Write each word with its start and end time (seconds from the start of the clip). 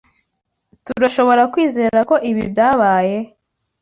Turashoborakwizera 0.85 1.99
ko 2.09 2.15
ibi 2.29 2.43
byabaye? 2.51 3.17